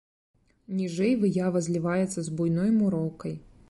[0.77, 3.43] Ніжэй выява зліваецца з буйной муроўкай.